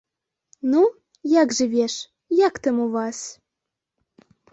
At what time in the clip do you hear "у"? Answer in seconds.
2.87-2.87